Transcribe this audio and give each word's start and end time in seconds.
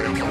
Radio. 0.00 0.29